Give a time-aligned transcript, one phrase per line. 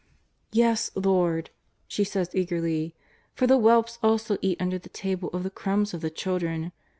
[0.51, 1.51] "Yes, Lord,"
[1.87, 2.95] she says eagerly,"
[3.35, 6.71] for the whelps also eat under the table of the crumbs of the children.